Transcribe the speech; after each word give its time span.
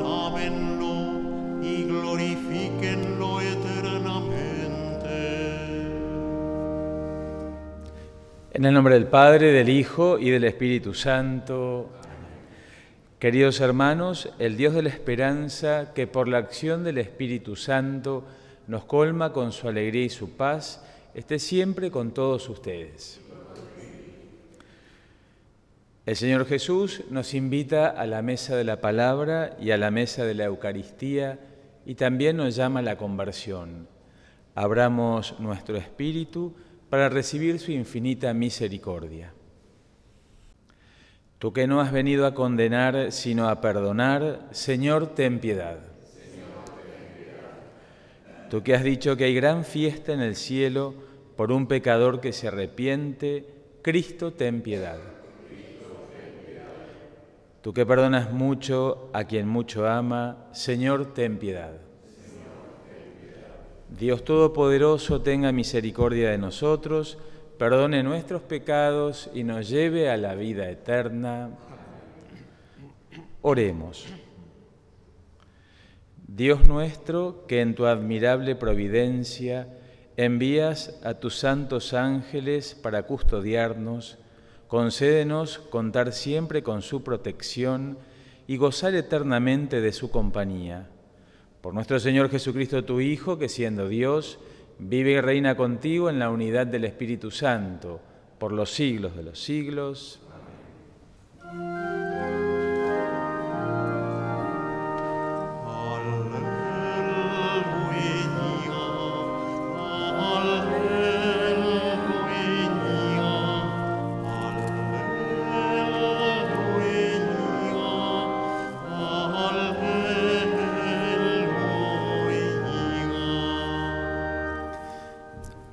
Alábenlo 0.00 1.62
y 1.62 1.84
glorifíquenlo 1.84 3.40
eternamente. 3.40 5.10
En 8.52 8.64
el 8.64 8.72
nombre 8.72 8.94
del 8.94 9.06
Padre, 9.06 9.52
del 9.52 9.68
Hijo 9.68 10.18
y 10.18 10.30
del 10.30 10.44
Espíritu 10.44 10.94
Santo. 10.94 11.90
Queridos 13.18 13.60
hermanos, 13.60 14.32
el 14.38 14.56
Dios 14.56 14.72
de 14.72 14.82
la 14.82 14.88
esperanza, 14.88 15.92
que 15.94 16.06
por 16.06 16.28
la 16.28 16.38
acción 16.38 16.82
del 16.82 16.96
Espíritu 16.96 17.54
Santo 17.54 18.24
nos 18.68 18.84
colma 18.84 19.34
con 19.34 19.52
su 19.52 19.68
alegría 19.68 20.06
y 20.06 20.08
su 20.08 20.30
paz, 20.30 20.82
esté 21.14 21.38
siempre 21.38 21.90
con 21.90 22.12
todos 22.12 22.48
ustedes. 22.48 23.20
El 26.06 26.16
Señor 26.16 26.46
Jesús 26.46 27.02
nos 27.10 27.34
invita 27.34 27.88
a 27.88 28.06
la 28.06 28.22
mesa 28.22 28.56
de 28.56 28.64
la 28.64 28.80
palabra 28.80 29.56
y 29.60 29.70
a 29.70 29.76
la 29.76 29.90
mesa 29.90 30.24
de 30.24 30.34
la 30.34 30.44
Eucaristía 30.44 31.38
y 31.84 31.94
también 31.94 32.38
nos 32.38 32.56
llama 32.56 32.80
a 32.80 32.82
la 32.82 32.96
conversión. 32.96 33.86
Abramos 34.54 35.38
nuestro 35.38 35.76
espíritu 35.76 36.54
para 36.88 37.10
recibir 37.10 37.58
su 37.58 37.72
infinita 37.72 38.32
misericordia. 38.32 39.34
Tú 41.38 41.52
que 41.52 41.66
no 41.66 41.80
has 41.80 41.92
venido 41.92 42.26
a 42.26 42.34
condenar, 42.34 43.12
sino 43.12 43.48
a 43.48 43.60
perdonar, 43.60 44.48
Señor, 44.52 45.14
ten 45.14 45.38
piedad. 45.38 45.78
Tú 48.50 48.62
que 48.62 48.74
has 48.74 48.82
dicho 48.82 49.16
que 49.16 49.24
hay 49.24 49.34
gran 49.34 49.64
fiesta 49.64 50.12
en 50.12 50.20
el 50.20 50.34
cielo 50.34 50.94
por 51.36 51.52
un 51.52 51.66
pecador 51.66 52.20
que 52.20 52.32
se 52.32 52.48
arrepiente, 52.48 53.46
Cristo, 53.82 54.32
ten 54.32 54.62
piedad. 54.62 54.98
Tú 57.62 57.74
que 57.74 57.84
perdonas 57.84 58.32
mucho 58.32 59.10
a 59.12 59.24
quien 59.24 59.46
mucho 59.46 59.86
ama, 59.86 60.46
Señor, 60.52 61.12
ten 61.12 61.38
piedad. 61.38 61.72
Dios 63.90 64.24
Todopoderoso 64.24 65.20
tenga 65.20 65.52
misericordia 65.52 66.30
de 66.30 66.38
nosotros, 66.38 67.18
perdone 67.58 68.02
nuestros 68.02 68.40
pecados 68.40 69.28
y 69.34 69.44
nos 69.44 69.68
lleve 69.68 70.08
a 70.08 70.16
la 70.16 70.34
vida 70.34 70.70
eterna. 70.70 71.50
Oremos. 73.42 74.06
Dios 76.26 76.66
nuestro, 76.66 77.44
que 77.46 77.60
en 77.60 77.74
tu 77.74 77.86
admirable 77.86 78.54
providencia 78.54 79.68
envías 80.16 80.98
a 81.04 81.14
tus 81.14 81.36
santos 81.36 81.92
ángeles 81.92 82.74
para 82.74 83.02
custodiarnos, 83.02 84.16
concédenos 84.70 85.58
contar 85.58 86.12
siempre 86.12 86.62
con 86.62 86.80
su 86.80 87.02
protección 87.02 87.98
y 88.46 88.56
gozar 88.56 88.94
eternamente 88.94 89.80
de 89.80 89.92
su 89.92 90.12
compañía. 90.12 90.88
Por 91.60 91.74
nuestro 91.74 91.98
Señor 91.98 92.30
Jesucristo, 92.30 92.84
tu 92.84 93.00
Hijo, 93.00 93.36
que 93.36 93.48
siendo 93.48 93.88
Dios, 93.88 94.38
vive 94.78 95.10
y 95.10 95.20
reina 95.20 95.56
contigo 95.56 96.08
en 96.08 96.20
la 96.20 96.30
unidad 96.30 96.68
del 96.68 96.84
Espíritu 96.84 97.32
Santo, 97.32 98.00
por 98.38 98.52
los 98.52 98.70
siglos 98.70 99.16
de 99.16 99.24
los 99.24 99.42
siglos. 99.42 100.20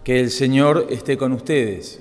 Que 0.08 0.22
el 0.22 0.32
Señor 0.32 0.88
esté 0.90 1.18
con 1.18 1.34
ustedes. 1.34 2.00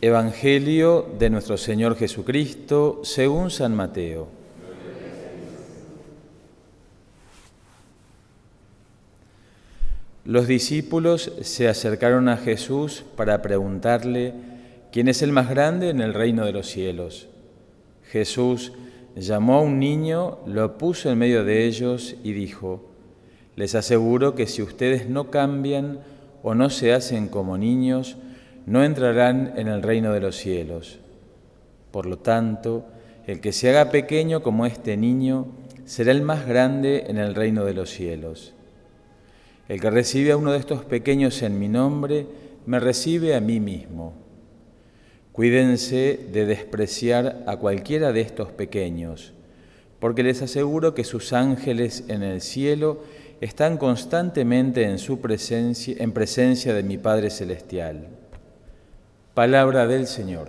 Evangelio 0.00 1.08
de 1.16 1.30
nuestro 1.30 1.56
Señor 1.56 1.96
Jesucristo 1.96 3.02
según 3.04 3.52
San 3.52 3.72
Mateo. 3.76 4.26
Los 10.24 10.48
discípulos 10.48 11.30
se 11.42 11.68
acercaron 11.68 12.28
a 12.28 12.36
Jesús 12.36 13.04
para 13.16 13.40
preguntarle 13.40 14.34
quién 14.90 15.06
es 15.06 15.22
el 15.22 15.30
más 15.30 15.48
grande 15.48 15.90
en 15.90 16.00
el 16.00 16.14
reino 16.14 16.44
de 16.44 16.52
los 16.52 16.66
cielos. 16.66 17.28
Jesús 18.10 18.72
llamó 19.14 19.58
a 19.58 19.60
un 19.60 19.78
niño, 19.78 20.38
lo 20.48 20.78
puso 20.78 21.12
en 21.12 21.18
medio 21.18 21.44
de 21.44 21.64
ellos 21.64 22.16
y 22.24 22.32
dijo, 22.32 22.90
les 23.54 23.76
aseguro 23.76 24.34
que 24.34 24.48
si 24.48 24.62
ustedes 24.62 25.08
no 25.08 25.30
cambian, 25.30 26.00
o 26.44 26.54
no 26.54 26.68
se 26.68 26.92
hacen 26.92 27.28
como 27.28 27.56
niños, 27.56 28.18
no 28.66 28.84
entrarán 28.84 29.54
en 29.56 29.66
el 29.66 29.82
reino 29.82 30.12
de 30.12 30.20
los 30.20 30.36
cielos. 30.36 31.00
Por 31.90 32.04
lo 32.04 32.18
tanto, 32.18 32.84
el 33.26 33.40
que 33.40 33.52
se 33.52 33.70
haga 33.70 33.90
pequeño 33.90 34.42
como 34.42 34.66
este 34.66 34.98
niño 34.98 35.46
será 35.86 36.12
el 36.12 36.20
más 36.20 36.46
grande 36.46 37.06
en 37.08 37.16
el 37.16 37.34
reino 37.34 37.64
de 37.64 37.72
los 37.72 37.88
cielos. 37.88 38.52
El 39.68 39.80
que 39.80 39.88
recibe 39.88 40.32
a 40.32 40.36
uno 40.36 40.52
de 40.52 40.58
estos 40.58 40.84
pequeños 40.84 41.40
en 41.42 41.58
mi 41.58 41.68
nombre, 41.68 42.26
me 42.66 42.78
recibe 42.78 43.34
a 43.34 43.40
mí 43.40 43.58
mismo. 43.58 44.12
Cuídense 45.32 46.28
de 46.30 46.44
despreciar 46.44 47.42
a 47.46 47.56
cualquiera 47.56 48.12
de 48.12 48.20
estos 48.20 48.52
pequeños, 48.52 49.32
porque 49.98 50.22
les 50.22 50.42
aseguro 50.42 50.94
que 50.94 51.04
sus 51.04 51.32
ángeles 51.32 52.04
en 52.08 52.22
el 52.22 52.42
cielo 52.42 53.00
están 53.40 53.76
constantemente 53.76 54.84
en 54.84 54.98
su 54.98 55.20
presencia, 55.20 55.96
en 55.98 56.12
presencia 56.12 56.74
de 56.74 56.82
mi 56.82 56.98
Padre 56.98 57.30
celestial. 57.30 58.08
Palabra 59.34 59.86
del 59.86 60.06
Señor. 60.06 60.48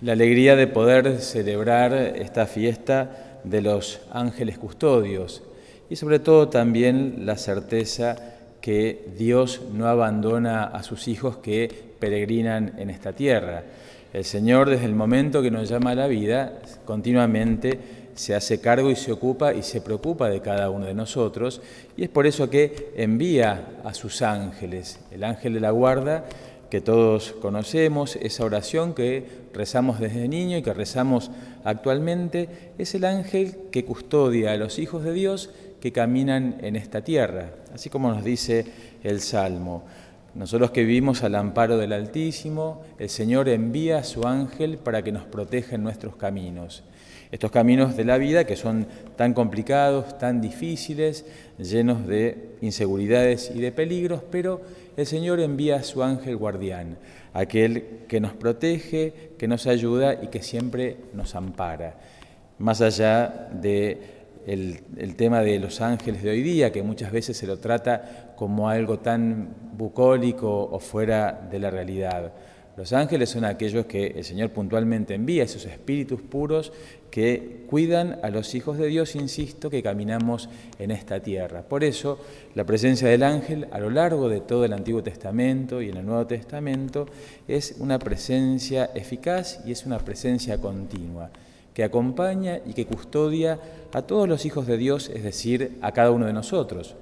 La 0.00 0.12
alegría 0.12 0.54
de 0.54 0.68
poder 0.68 1.20
celebrar 1.20 1.92
esta 1.92 2.46
fiesta 2.46 3.40
de 3.42 3.62
los 3.62 4.00
ángeles 4.12 4.56
custodios 4.56 5.42
y 5.90 5.96
sobre 5.96 6.20
todo 6.20 6.48
también 6.48 7.26
la 7.26 7.36
certeza 7.36 8.16
que 8.60 9.06
Dios 9.16 9.60
no 9.72 9.86
abandona 9.86 10.64
a 10.64 10.82
sus 10.82 11.08
hijos 11.08 11.38
que 11.38 11.68
peregrinan 11.98 12.74
en 12.78 12.90
esta 12.90 13.12
tierra. 13.12 13.64
El 14.12 14.24
Señor 14.24 14.70
desde 14.70 14.86
el 14.86 14.94
momento 14.94 15.42
que 15.42 15.50
nos 15.50 15.68
llama 15.68 15.90
a 15.90 15.94
la 15.94 16.06
vida 16.06 16.60
continuamente 16.84 17.78
se 18.14 18.34
hace 18.34 18.60
cargo 18.60 18.90
y 18.90 18.96
se 18.96 19.12
ocupa 19.12 19.54
y 19.54 19.62
se 19.62 19.80
preocupa 19.80 20.28
de 20.28 20.40
cada 20.40 20.70
uno 20.70 20.86
de 20.86 20.94
nosotros 20.94 21.60
y 21.96 22.04
es 22.04 22.08
por 22.08 22.26
eso 22.26 22.48
que 22.48 22.92
envía 22.96 23.80
a 23.84 23.94
sus 23.94 24.22
ángeles, 24.22 24.98
el 25.10 25.24
ángel 25.24 25.54
de 25.54 25.60
la 25.60 25.70
guarda 25.70 26.24
que 26.70 26.80
todos 26.80 27.32
conocemos, 27.40 28.16
esa 28.16 28.44
oración 28.44 28.94
que 28.94 29.24
rezamos 29.54 30.00
desde 30.00 30.28
niño 30.28 30.58
y 30.58 30.62
que 30.62 30.74
rezamos 30.74 31.30
actualmente, 31.64 32.72
es 32.76 32.94
el 32.94 33.04
ángel 33.04 33.56
que 33.70 33.84
custodia 33.84 34.52
a 34.52 34.56
los 34.56 34.78
hijos 34.78 35.02
de 35.02 35.12
Dios 35.12 35.50
que 35.80 35.92
caminan 35.92 36.56
en 36.60 36.76
esta 36.76 37.02
tierra, 37.02 37.50
así 37.72 37.88
como 37.88 38.10
nos 38.10 38.24
dice 38.24 38.66
el 39.02 39.20
Salmo. 39.20 39.84
Nosotros 40.38 40.70
que 40.70 40.84
vivimos 40.84 41.24
al 41.24 41.34
amparo 41.34 41.78
del 41.78 41.92
Altísimo, 41.92 42.82
el 43.00 43.08
Señor 43.08 43.48
envía 43.48 43.98
a 43.98 44.04
su 44.04 44.24
ángel 44.24 44.78
para 44.78 45.02
que 45.02 45.10
nos 45.10 45.24
proteja 45.24 45.74
en 45.74 45.82
nuestros 45.82 46.14
caminos. 46.14 46.84
Estos 47.32 47.50
caminos 47.50 47.96
de 47.96 48.04
la 48.04 48.18
vida 48.18 48.44
que 48.44 48.54
son 48.54 48.86
tan 49.16 49.34
complicados, 49.34 50.16
tan 50.16 50.40
difíciles, 50.40 51.26
llenos 51.58 52.06
de 52.06 52.50
inseguridades 52.60 53.50
y 53.52 53.60
de 53.60 53.72
peligros, 53.72 54.22
pero 54.30 54.60
el 54.96 55.06
Señor 55.06 55.40
envía 55.40 55.74
a 55.74 55.82
su 55.82 56.04
ángel 56.04 56.36
guardián, 56.36 56.98
aquel 57.34 58.04
que 58.06 58.20
nos 58.20 58.32
protege, 58.32 59.32
que 59.38 59.48
nos 59.48 59.66
ayuda 59.66 60.22
y 60.22 60.28
que 60.28 60.44
siempre 60.44 60.98
nos 61.14 61.34
ampara. 61.34 61.96
Más 62.58 62.80
allá 62.80 63.48
de 63.52 64.17
el, 64.46 65.14
tema 65.16 65.42
de 65.42 65.58
los 65.58 65.80
ángeles 65.80 66.22
de 66.22 66.30
hoy 66.30 66.42
día, 66.42 66.72
que 66.72 66.82
muchas 66.82 67.12
veces 67.12 67.36
se 67.36 67.46
lo 67.46 67.58
trata 67.58 68.34
como 68.36 68.68
algo 68.68 68.98
tan 68.98 69.54
bucólico 69.76 70.64
o 70.64 70.78
fuera 70.78 71.48
de 71.50 71.58
la 71.58 71.70
realidad. 71.70 72.32
Los 72.76 72.92
ángeles 72.92 73.30
son 73.30 73.44
aquellos 73.44 73.86
que 73.86 74.06
el 74.06 74.24
Señor 74.24 74.50
puntualmente 74.50 75.14
envía, 75.14 75.42
esos 75.42 75.64
espíritus 75.64 76.22
puros 76.22 76.72
que 77.10 77.64
cuidan 77.68 78.20
a 78.22 78.30
los 78.30 78.54
hijos 78.54 78.78
de 78.78 78.86
Dios, 78.86 79.16
insisto, 79.16 79.68
que 79.68 79.82
caminamos 79.82 80.48
en 80.78 80.92
esta 80.92 81.20
tierra. 81.20 81.62
Por 81.62 81.82
eso, 81.82 82.20
la 82.54 82.64
presencia 82.64 83.08
del 83.08 83.24
ángel 83.24 83.66
a 83.72 83.80
lo 83.80 83.90
largo 83.90 84.28
de 84.28 84.40
todo 84.40 84.64
el 84.64 84.72
Antiguo 84.72 85.02
Testamento 85.02 85.82
y 85.82 85.88
en 85.88 85.96
el 85.96 86.06
Nuevo 86.06 86.26
Testamento 86.26 87.06
es 87.48 87.74
una 87.80 87.98
presencia 87.98 88.90
eficaz 88.94 89.60
y 89.66 89.72
es 89.72 89.84
una 89.84 89.98
presencia 89.98 90.60
continua 90.60 91.30
que 91.78 91.84
acompaña 91.84 92.58
y 92.66 92.72
que 92.72 92.86
custodia 92.86 93.60
a 93.92 94.02
todos 94.02 94.28
los 94.28 94.44
hijos 94.44 94.66
de 94.66 94.76
Dios, 94.76 95.12
es 95.14 95.22
decir, 95.22 95.78
a 95.80 95.92
cada 95.92 96.10
uno 96.10 96.26
de 96.26 96.32
nosotros. 96.32 96.96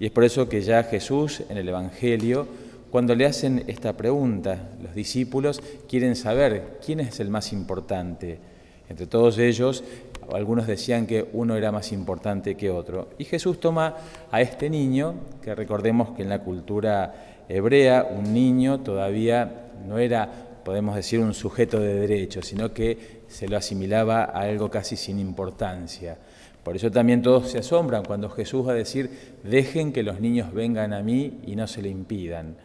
Y 0.00 0.06
es 0.06 0.10
por 0.10 0.24
eso 0.24 0.48
que 0.48 0.62
ya 0.62 0.82
Jesús 0.82 1.44
en 1.48 1.56
el 1.56 1.68
Evangelio 1.68 2.48
cuando 2.90 3.14
le 3.14 3.24
hacen 3.24 3.62
esta 3.68 3.92
pregunta, 3.92 4.70
los 4.82 4.96
discípulos 4.96 5.62
quieren 5.88 6.16
saber 6.16 6.80
quién 6.84 6.98
es 6.98 7.20
el 7.20 7.30
más 7.30 7.52
importante. 7.52 8.40
Entre 8.88 9.06
todos 9.06 9.38
ellos, 9.38 9.84
algunos 10.32 10.66
decían 10.66 11.06
que 11.06 11.28
uno 11.32 11.54
era 11.54 11.70
más 11.70 11.92
importante 11.92 12.56
que 12.56 12.68
otro. 12.68 13.10
Y 13.16 13.26
Jesús 13.26 13.60
toma 13.60 13.94
a 14.32 14.40
este 14.40 14.68
niño, 14.68 15.14
que 15.40 15.54
recordemos 15.54 16.16
que 16.16 16.22
en 16.22 16.30
la 16.30 16.40
cultura 16.40 17.44
hebrea 17.48 18.08
un 18.10 18.34
niño 18.34 18.80
todavía 18.80 19.68
no 19.86 19.98
era, 19.98 20.49
podemos 20.64 20.96
decir, 20.96 21.20
un 21.20 21.34
sujeto 21.34 21.80
de 21.80 21.94
derecho, 21.94 22.42
sino 22.42 22.72
que 22.72 23.22
se 23.28 23.48
lo 23.48 23.56
asimilaba 23.56 24.24
a 24.24 24.40
algo 24.40 24.70
casi 24.70 24.96
sin 24.96 25.18
importancia. 25.18 26.18
Por 26.62 26.76
eso 26.76 26.90
también 26.90 27.22
todos 27.22 27.50
se 27.50 27.58
asombran 27.58 28.04
cuando 28.04 28.28
Jesús 28.28 28.66
va 28.66 28.72
a 28.72 28.76
decir, 28.76 29.10
dejen 29.44 29.92
que 29.92 30.02
los 30.02 30.20
niños 30.20 30.52
vengan 30.52 30.92
a 30.92 31.02
mí 31.02 31.40
y 31.46 31.56
no 31.56 31.66
se 31.66 31.82
le 31.82 31.88
impidan, 31.88 32.56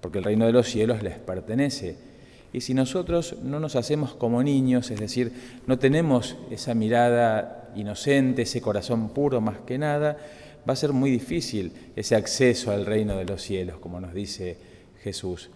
porque 0.00 0.18
el 0.18 0.24
reino 0.24 0.46
de 0.46 0.52
los 0.52 0.68
cielos 0.68 1.02
les 1.02 1.18
pertenece. 1.18 1.96
Y 2.52 2.60
si 2.60 2.74
nosotros 2.74 3.36
no 3.42 3.60
nos 3.60 3.76
hacemos 3.76 4.14
como 4.14 4.42
niños, 4.42 4.90
es 4.90 5.00
decir, 5.00 5.32
no 5.66 5.78
tenemos 5.78 6.36
esa 6.50 6.74
mirada 6.74 7.70
inocente, 7.74 8.42
ese 8.42 8.60
corazón 8.60 9.08
puro 9.10 9.40
más 9.40 9.58
que 9.66 9.78
nada, 9.78 10.16
va 10.68 10.72
a 10.72 10.76
ser 10.76 10.92
muy 10.92 11.10
difícil 11.10 11.72
ese 11.96 12.16
acceso 12.16 12.70
al 12.70 12.86
reino 12.86 13.16
de 13.16 13.24
los 13.24 13.42
cielos, 13.42 13.78
como 13.78 14.00
nos 14.00 14.14
dice 14.14 14.56
Jesús. 15.02 15.50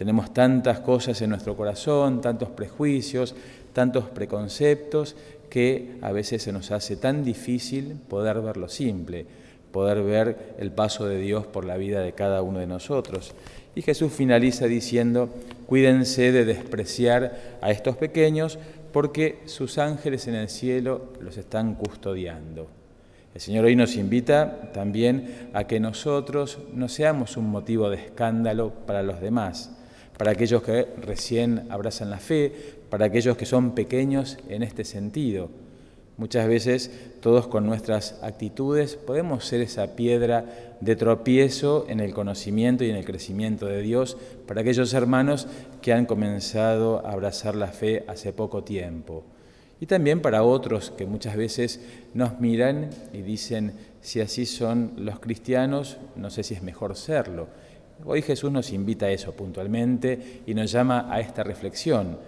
Tenemos 0.00 0.32
tantas 0.32 0.80
cosas 0.80 1.20
en 1.20 1.28
nuestro 1.28 1.54
corazón, 1.54 2.22
tantos 2.22 2.48
prejuicios, 2.48 3.34
tantos 3.74 4.06
preconceptos, 4.06 5.14
que 5.50 5.98
a 6.00 6.10
veces 6.10 6.42
se 6.42 6.52
nos 6.52 6.70
hace 6.70 6.96
tan 6.96 7.22
difícil 7.22 7.98
poder 8.08 8.40
ver 8.40 8.56
lo 8.56 8.70
simple, 8.70 9.26
poder 9.70 10.02
ver 10.02 10.54
el 10.58 10.70
paso 10.72 11.04
de 11.04 11.18
Dios 11.18 11.46
por 11.46 11.66
la 11.66 11.76
vida 11.76 12.00
de 12.00 12.14
cada 12.14 12.40
uno 12.40 12.60
de 12.60 12.66
nosotros. 12.66 13.34
Y 13.74 13.82
Jesús 13.82 14.10
finaliza 14.10 14.64
diciendo, 14.64 15.28
cuídense 15.66 16.32
de 16.32 16.46
despreciar 16.46 17.58
a 17.60 17.70
estos 17.70 17.98
pequeños 17.98 18.58
porque 18.94 19.40
sus 19.44 19.76
ángeles 19.76 20.26
en 20.28 20.34
el 20.34 20.48
cielo 20.48 21.12
los 21.20 21.36
están 21.36 21.74
custodiando. 21.74 22.68
El 23.34 23.40
Señor 23.42 23.66
hoy 23.66 23.76
nos 23.76 23.96
invita 23.96 24.72
también 24.72 25.50
a 25.52 25.64
que 25.64 25.78
nosotros 25.78 26.58
no 26.72 26.88
seamos 26.88 27.36
un 27.36 27.50
motivo 27.50 27.90
de 27.90 27.98
escándalo 27.98 28.72
para 28.86 29.02
los 29.02 29.20
demás, 29.20 29.76
para 30.20 30.32
aquellos 30.32 30.62
que 30.62 30.86
recién 31.00 31.66
abrazan 31.70 32.10
la 32.10 32.18
fe, 32.18 32.52
para 32.90 33.06
aquellos 33.06 33.38
que 33.38 33.46
son 33.46 33.74
pequeños 33.74 34.36
en 34.50 34.62
este 34.62 34.84
sentido. 34.84 35.48
Muchas 36.18 36.46
veces 36.46 36.90
todos 37.22 37.46
con 37.46 37.64
nuestras 37.64 38.22
actitudes 38.22 38.96
podemos 38.96 39.46
ser 39.46 39.62
esa 39.62 39.96
piedra 39.96 40.76
de 40.82 40.94
tropiezo 40.94 41.86
en 41.88 42.00
el 42.00 42.12
conocimiento 42.12 42.84
y 42.84 42.90
en 42.90 42.96
el 42.96 43.06
crecimiento 43.06 43.64
de 43.64 43.80
Dios 43.80 44.18
para 44.46 44.60
aquellos 44.60 44.92
hermanos 44.92 45.46
que 45.80 45.94
han 45.94 46.04
comenzado 46.04 46.98
a 47.06 47.12
abrazar 47.12 47.54
la 47.54 47.68
fe 47.68 48.04
hace 48.06 48.34
poco 48.34 48.62
tiempo. 48.62 49.24
Y 49.80 49.86
también 49.86 50.20
para 50.20 50.42
otros 50.42 50.90
que 50.90 51.06
muchas 51.06 51.34
veces 51.34 51.80
nos 52.12 52.40
miran 52.40 52.90
y 53.14 53.22
dicen, 53.22 53.72
si 54.02 54.20
así 54.20 54.44
son 54.44 54.92
los 54.98 55.18
cristianos, 55.18 55.96
no 56.14 56.28
sé 56.28 56.42
si 56.42 56.52
es 56.52 56.62
mejor 56.62 56.94
serlo. 56.94 57.48
Hoy 58.04 58.22
Jesús 58.22 58.50
nos 58.50 58.72
invita 58.72 59.06
a 59.06 59.10
eso 59.10 59.32
puntualmente 59.32 60.42
y 60.46 60.54
nos 60.54 60.72
llama 60.72 61.06
a 61.10 61.20
esta 61.20 61.42
reflexión, 61.42 62.18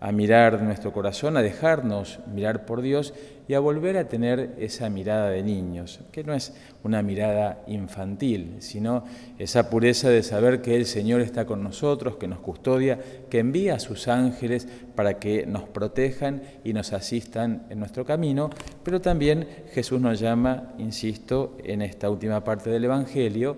a 0.00 0.12
mirar 0.12 0.60
nuestro 0.60 0.92
corazón, 0.92 1.38
a 1.38 1.42
dejarnos 1.42 2.18
mirar 2.32 2.66
por 2.66 2.82
Dios 2.82 3.14
y 3.48 3.54
a 3.54 3.60
volver 3.60 3.96
a 3.96 4.06
tener 4.06 4.54
esa 4.58 4.90
mirada 4.90 5.30
de 5.30 5.42
niños, 5.42 6.00
que 6.12 6.24
no 6.24 6.34
es 6.34 6.52
una 6.82 7.00
mirada 7.00 7.62
infantil, 7.68 8.56
sino 8.58 9.04
esa 9.38 9.70
pureza 9.70 10.10
de 10.10 10.22
saber 10.22 10.60
que 10.60 10.76
el 10.76 10.84
Señor 10.84 11.22
está 11.22 11.46
con 11.46 11.62
nosotros, 11.62 12.16
que 12.16 12.28
nos 12.28 12.40
custodia, 12.40 12.98
que 13.30 13.38
envía 13.38 13.76
a 13.76 13.80
sus 13.80 14.08
ángeles 14.08 14.68
para 14.94 15.18
que 15.18 15.46
nos 15.46 15.62
protejan 15.62 16.42
y 16.64 16.74
nos 16.74 16.92
asistan 16.92 17.66
en 17.70 17.78
nuestro 17.78 18.04
camino, 18.04 18.50
pero 18.82 19.00
también 19.00 19.48
Jesús 19.72 20.02
nos 20.02 20.20
llama, 20.20 20.74
insisto, 20.76 21.56
en 21.64 21.80
esta 21.80 22.10
última 22.10 22.44
parte 22.44 22.68
del 22.68 22.84
Evangelio, 22.84 23.56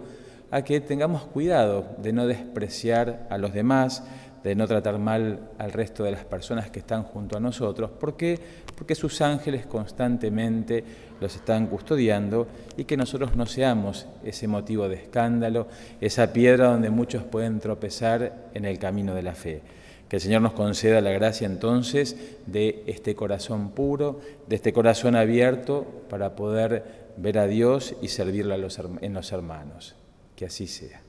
a 0.50 0.62
que 0.62 0.80
tengamos 0.80 1.24
cuidado 1.24 1.86
de 1.98 2.12
no 2.12 2.26
despreciar 2.26 3.26
a 3.30 3.38
los 3.38 3.52
demás, 3.52 4.04
de 4.46 4.54
no 4.54 4.68
tratar 4.68 4.98
mal 4.98 5.40
al 5.58 5.72
resto 5.72 6.04
de 6.04 6.12
las 6.12 6.24
personas 6.24 6.70
que 6.70 6.78
están 6.78 7.02
junto 7.02 7.36
a 7.36 7.40
nosotros. 7.40 7.90
¿Por 7.90 8.16
qué? 8.16 8.38
Porque 8.76 8.94
sus 8.94 9.20
ángeles 9.20 9.66
constantemente 9.66 10.84
los 11.20 11.34
están 11.34 11.66
custodiando 11.66 12.46
y 12.76 12.84
que 12.84 12.96
nosotros 12.96 13.34
no 13.34 13.46
seamos 13.46 14.06
ese 14.24 14.46
motivo 14.46 14.88
de 14.88 14.96
escándalo, 14.96 15.66
esa 16.00 16.32
piedra 16.32 16.68
donde 16.68 16.90
muchos 16.90 17.24
pueden 17.24 17.58
tropezar 17.58 18.50
en 18.54 18.64
el 18.66 18.78
camino 18.78 19.14
de 19.14 19.22
la 19.22 19.34
fe. 19.34 19.62
Que 20.08 20.16
el 20.16 20.22
Señor 20.22 20.42
nos 20.42 20.52
conceda 20.52 21.00
la 21.00 21.10
gracia 21.10 21.46
entonces 21.48 22.16
de 22.46 22.84
este 22.86 23.16
corazón 23.16 23.70
puro, 23.70 24.20
de 24.46 24.54
este 24.54 24.72
corazón 24.72 25.16
abierto 25.16 25.84
para 26.08 26.36
poder 26.36 27.06
ver 27.16 27.38
a 27.38 27.48
Dios 27.48 27.96
y 28.00 28.08
servirle 28.08 28.54
en 28.54 29.12
los 29.14 29.32
hermanos. 29.32 29.96
Que 30.36 30.44
así 30.46 30.66
sea. 30.66 31.00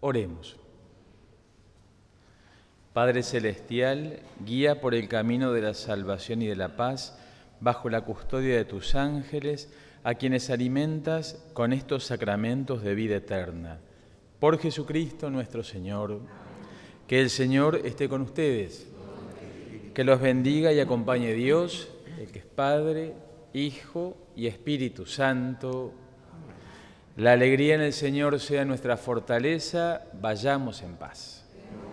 Oremos. 0.00 0.56
Padre 2.92 3.22
Celestial, 3.22 4.18
guía 4.44 4.80
por 4.80 4.94
el 4.94 5.08
camino 5.08 5.52
de 5.52 5.62
la 5.62 5.74
salvación 5.74 6.42
y 6.42 6.46
de 6.46 6.56
la 6.56 6.76
paz, 6.76 7.18
bajo 7.60 7.88
la 7.88 8.02
custodia 8.02 8.56
de 8.56 8.64
tus 8.64 8.94
ángeles, 8.94 9.72
a 10.04 10.14
quienes 10.14 10.50
alimentas 10.50 11.42
con 11.54 11.72
estos 11.72 12.04
sacramentos 12.04 12.82
de 12.82 12.94
vida 12.94 13.16
eterna. 13.16 13.78
Por 14.40 14.58
Jesucristo 14.58 15.30
nuestro 15.30 15.62
Señor, 15.62 16.20
que 17.06 17.20
el 17.20 17.30
Señor 17.30 17.80
esté 17.84 18.08
con 18.08 18.22
ustedes, 18.22 18.88
que 19.94 20.04
los 20.04 20.20
bendiga 20.20 20.72
y 20.72 20.80
acompañe 20.80 21.32
Dios, 21.34 21.88
el 22.18 22.28
que 22.32 22.40
es 22.40 22.44
Padre, 22.44 23.14
Hijo 23.52 24.16
y 24.34 24.46
Espíritu 24.46 25.06
Santo. 25.06 25.92
La 27.22 27.34
alegría 27.34 27.76
en 27.76 27.82
el 27.82 27.92
Señor 27.92 28.40
sea 28.40 28.64
nuestra 28.64 28.96
fortaleza, 28.96 30.02
vayamos 30.20 30.82
en 30.82 30.96
paz. 30.96 31.41